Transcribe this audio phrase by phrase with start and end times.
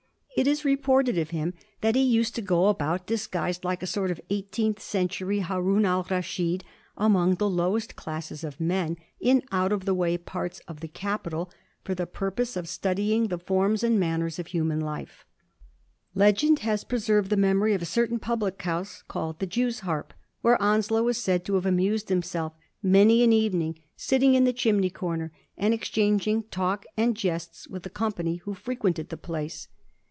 [0.37, 4.09] It is reported of him that he used to go about disguised, like a sort
[4.09, 6.63] of eighteenth century Haroun al Raschid,
[6.97, 11.51] amongst the lowest classes of men, in out of the way parts of the capital,
[11.83, 15.25] for the purpose of studying the forms and manners of human life.
[16.15, 20.13] Legend has preserved the memory of a certain public house, called ^ The Jews' Harp,'
[20.41, 24.89] where Onslow is said to have amused himself many an evening sitting in the chimney
[24.89, 29.67] comer and exchanging talk and jests with the company who firequented the place.